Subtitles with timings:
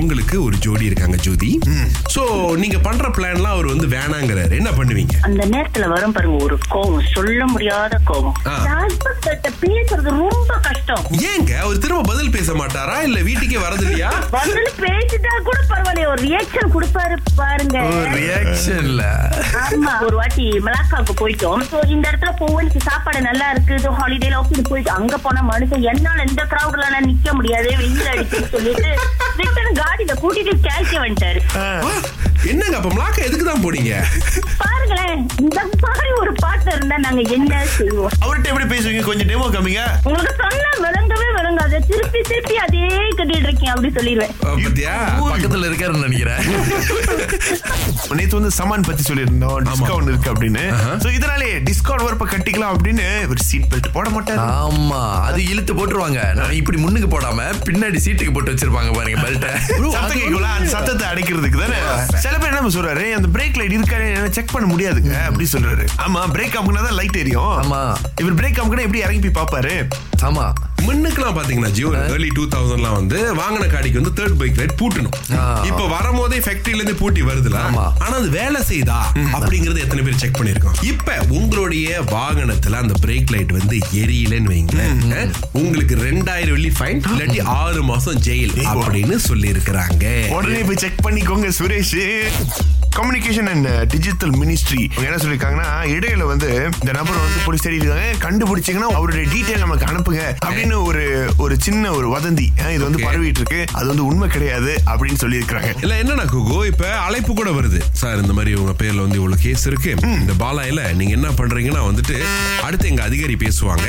[0.00, 1.50] உங்களுக்கு ஒரு ஜோடி இருக்காங்க ஜோதி.
[2.14, 2.22] சோ
[2.62, 4.54] நீங்க பண்ற பிளான்லாம் அவர் வந்து வேணாங்கிறாரு.
[4.60, 5.14] என்ன பண்ணுவீங்க?
[5.28, 7.08] அந்த நேரத்துல வரும் பாருங்க ஒரு கோவம்.
[7.14, 11.04] சொல்ல முடியாத கிட்ட பேசுறது ரொம்ப கஷ்டம்.
[11.30, 12.96] ஏங்க அவர் திரும்ப பதில் பேச மாட்டாரா?
[13.08, 17.78] இல்ல வீட்டுக்கே வரது இல்லையா வந்து பேசிட்டா கூட பரவாயில்ல ஒரு ரியாக்ஷன் கொடுப்பாரு பாருங்க.
[18.18, 19.02] ரியாக்ஷன்ல
[19.64, 21.64] ஆமா ஒரு வாட்டி மலாக்காவுக்கு போயிட்டோம்.
[21.70, 24.36] So, இந்த இடத்துல போவனுக்கு சாப்பாடு நல்லா இருக்கு ஹாலிடேல
[24.70, 28.90] போயிட்டு அங்க போன மனுஷன் என்னால இந்த கிரௌட்ல நிக்க முடியாது வெயில் அடிக்குன்னு சொல்லிட்டு
[29.40, 31.40] ரிட்டர்ன் காடியில கூட்டிட்டு கேல்கே வந்துட்டாரு.
[32.50, 33.92] என்னங்க அப்ப மிளாக்க எதுக்கு தான் போனீங்க?
[34.58, 36.32] பாருங்களேன் இந்த மாதிரி ஒரு
[37.04, 38.12] நாங்க என்ன செய்வோம்?
[38.24, 39.02] அவர்கிட்ட எப்படி பேசுவீங்க?
[39.08, 39.82] கொஞ்சம் டெமோ காமிங்க.
[40.04, 41.76] உங்களுக்கு சொன்னா விளங்கவே விளங்காது.
[41.90, 42.82] திருப்பி திருப்பி அதே
[43.18, 44.32] கட்டிட்டு இருக்கேன் அப்படி சொல்லிடுவேன்.
[44.40, 44.94] பாத்தியா?
[45.32, 46.42] பக்கத்துல இருக்காருன்னு நினைக்கிறேன்.
[48.18, 49.58] நேத்து வந்து சமான் பத்தி சொல்லியிருந்தோம்.
[49.68, 50.62] டிஸ்கவுண்ட் இருக்கு அப்படின்னு.
[51.04, 54.40] சோ இதனாலே டிஸ்கவுண்ட் வரப்ப கட்டிக்கலாம் அப்படின்னு ஒரு சீட் பெல்ட் போட மாட்டாரு.
[54.62, 55.00] ஆமா.
[55.28, 56.20] அது இழுத்து போட்டுருவாங்க.
[56.34, 57.36] நான் இப்படி முன்னுக்கு போடாம
[57.68, 59.50] பின்னாடி சீட்டுக்கு போட்டு வச்சிருப்பாங்க பாருங்க பெல்ட்ட
[59.96, 61.80] சத்தம் கேட்கல அந்த சத்தத்தை அடைக்கிறதுக்கு தானே?
[62.24, 63.04] சில பேர் என்ன சொல்றாரு?
[63.12, 63.98] அந்த பிரேக் லைட் இருக்கா
[64.30, 65.14] செக் பண்ண முடியாதுங்க.
[65.28, 65.84] அப்படி சொல்றாரு.
[66.06, 66.22] ஆமா.
[66.34, 67.54] பிரேக் அமுக்குனா தான் லைட் எரியும்.
[67.62, 67.80] ஆமா.
[68.22, 69.74] இவர் பிரேக் அமுக்குனா எப்படி இறங்கி போய் பாப்பாரு
[70.28, 70.44] ஆமா.
[70.86, 75.16] முன்னுக்குலாம் பாத்தீங்கன்னா ஜியோ ஏர்லி டூ தௌசண்ட்லாம் வந்து வாங்கின காடிக்கு வந்து தேர்ட் பைக் லைட் பூட்டணும்.
[75.68, 77.56] இப்ப வரும்போதே ஃபேக்டரியில இருந்து பூட்டி வருதுல.
[77.66, 77.84] ஆமா.
[78.04, 78.98] ஆனா அது வேலை செய்தா
[79.36, 85.32] அப்படிங்கறது எத்தனை பேர் செக் பண்ணிருக்கோம் இப்ப உங்களுடைய வாகனத்துல அந்த பிரேக் லைட் வந்து எரியலன்னு வைங்களேன்.
[85.62, 90.06] உங்களுக்கு ரெண்டாயிரம் வெள்ளி ஃபைன் இல்லாட்டி ஆறு மாசம் ஜெயில் அப்படின்னு சொல்லி இருக்கிறாங்க
[90.38, 91.96] உடனே போய் செக் பண்ணிக்கோங்க Suresh.
[92.98, 96.48] Communication and digital ministry என்ன சொல்லிருக்காங்கன்னா இடையில வந்து
[96.80, 98.06] இந்த நபர் வந்து போலீஸ் தேடி இருக்காங்க.
[98.24, 101.04] கண்டுபிடிச்சீங்கன்னா அவருடைய டீடைல் நமக்கு அனுப்புங்க அப்படின்னு ஒரு
[101.36, 102.46] ஒரு சின்ன ஒரு வதந்தி.
[102.74, 103.04] இது வந்து.
[103.06, 103.64] பரவிட்டு இருக்கு.
[103.72, 107.80] அது வந்து உண்மை கிடையாது அப்படின்னு சொல்லியிருக்காங்க இல்ல என்னன்னா குகு இப்ப அழைப்பு கூட வருது.
[107.92, 109.94] சார் இந்த மாதிரி உங்க பேர்ல வந்து இவ்வளவு கேஸ் இருக்கு.
[110.20, 112.16] இந்த பாலாயில நீங்க என்ன பண்றீங்கன்னா வந்துட்டு
[112.62, 113.86] அடுத்து எங்க அதிகாரி பேசுவாங்க.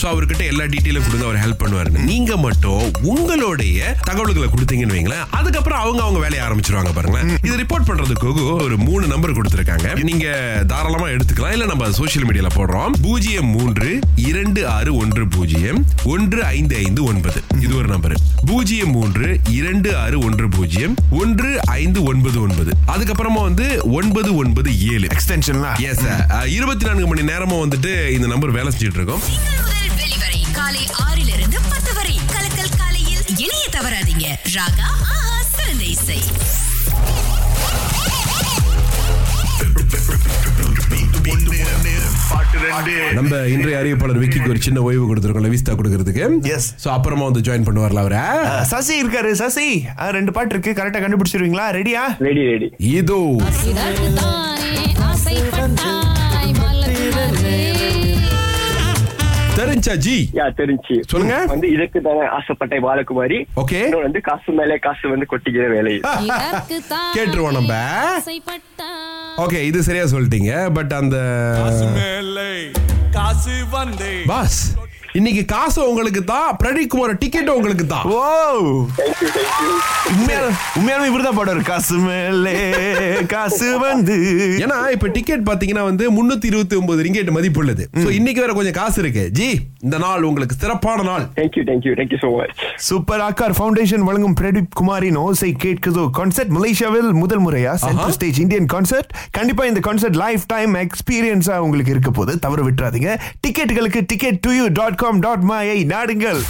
[0.00, 2.04] சோ அவர்கிட்ட எல்லா டீட்டெயிலும் கொடுங்க அவர் ஹெல்ப் பண்ணுவாரு.
[2.12, 5.24] நீங்க மட்டும் உங்களுடைய தகவல்களை கொடுத்தீங்கன்னு வைங்களேன்.
[5.30, 7.38] அதுக்கப்புறம் அவங்க அவங்க வேலையை ஆரம்பிச்சிருவாங்க பாருங்களேன்.
[7.42, 10.02] இது ரிப்போர்ட் பண்றது குகு ஒரு மூணு நம்பர் கொடுத்திருக்காங்க.
[10.02, 10.28] நீங்க
[10.66, 11.52] தாராளமா எடுத்துக்கலாம்.
[11.52, 12.92] இல்ல நம்ம சோஷியல் மீடியால போடுறோம்.
[13.02, 17.42] பூஜ்ஜியம் மூன்று இரண்டு ஆறு ஒன்று பூஜ்ஜியம் ஒன்று ஐந்து ஐந்து ஒன்பது.
[17.60, 22.72] இது ஒரு நம்பர் பூஜ்ஜியம் மூன்று இரண்டு ஆறு ஒன்று பூஜ்ஜியம் ஒன்று ஐந்து ஒன்பது ஒன்பது.
[22.86, 25.06] அதுக்கப்புறமா வந்து ஒன்பது ஒன்பது ஏழு.
[25.06, 29.20] எக்ஸ்டென்ஷன்லாம் எஸ் இருபத்தி நான்கு மணி நேரமும் வந்துட்டு இந்த நம்பர் வேலை செஞ்சுட்டு இருக்கோம்.
[29.98, 32.20] வெளிவரை காலை ஆறிலிருந்து பத்து வரை.
[32.28, 34.26] கலக்கல் காலையில் இணைய தவறாதீங்க.
[34.54, 34.88] ராகா
[35.56, 36.18] சிறந்த இசை.
[43.16, 46.24] நம்ம இன்றைய அறிவிப்பாளர் விக்கிக்கு ஒரு சின்ன ஓய்வு கொடுத்துருக்கோம் லவிஸ்தா கொடுக்கறதுக்கு.
[46.50, 46.64] Yes.
[46.82, 48.22] சோ அப்புறமா வந்து ஜாயின் பண்ணுவார்ல அவரை?
[48.72, 49.68] சசி இருக்காரு சசி.
[50.16, 51.66] ரெண்டு பாட்டு இருக்கு கரெக்டா கண்டுபிடிச்சிருவீங்களா?
[51.78, 53.20] ரெடியா ரெடி ரெடி இதோ.
[59.58, 60.14] தெரிஞ்சா ஜி?
[60.38, 60.96] யா தெரிஞ்சு.
[61.10, 61.36] சொல்லுங்க.
[61.52, 63.38] வந்து இதுக்கு தானே ஆசைப்பட்ட பாலகுமாரி.
[63.60, 65.94] இன்னொன்னு வந்து காசு மேலே காசு வந்து கொட்டிக்கிற வேலை.
[67.16, 67.74] கேட்டுருவோம் நம்ம.
[69.42, 71.16] ஓகே இது சரியா சொல்லிட்டீங்க பட் அந்த
[73.16, 74.12] காசு வந்தே.
[74.26, 74.60] பாஸ்
[75.14, 78.18] இன்னைக்கு காசு உங்களுக்கு தான் பிரதீப் குமார் டிக்கெட் உங்களுக்கு தான் ஓ
[80.10, 80.35] உண்மையால
[80.78, 82.54] உண்மையாலுமே இப்படிதான் பாடுவாரு காசு மேலே
[83.34, 84.16] காசு வந்து.
[84.64, 87.84] ஏன்னா இப்ப டிக்கெட் பாத்தீங்கன்னா வந்து முன்னூத்தி இருபத்தி ஒன்பது ரிங்கெட் மதிப்பு உள்ளது.
[88.18, 89.24] இன்னைக்கு வேற கொஞ்சம் காசு இருக்கு.
[89.38, 89.48] ஜி
[89.86, 91.24] இந்த நாள் உங்களுக்கு சிறப்பான நாள்.
[91.38, 96.04] Thank you thank you thank you so much super Aakar foundation வழங்கும் பிரதீப் குமாரின் ஓசை கேட்குதோ?
[96.18, 97.74] கான்சர்ட் மலேசியாவில் முதல் முறையா?
[97.86, 103.12] சென்ட்ரல் ஸ்டேஜ் இந்தியன் கான்சர்ட் கண்டிப்பா இந்த கான்சர்ட் லைஃப் டைம் எக்ஸ்பீரியன்ஸா உங்களுக்கு இருக்க போது தவறு விட்டுறாதீங்க.
[103.46, 106.42] டிக்கெட்டுகளுக்கு ticket to you dot com dot மாயை நாடுங்கள்.